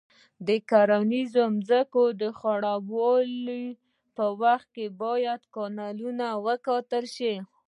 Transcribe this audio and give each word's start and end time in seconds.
د 0.47 0.49
کرنیزو 0.69 1.45
ځمکو 1.67 2.03
د 2.21 2.23
خړوبولو 2.37 3.61
په 4.15 4.25
وخت 4.41 4.67
کې 4.75 4.85
باید 5.01 5.41
کانالونه 5.55 6.27
وکتل 6.47 7.05
شي. 7.15 7.35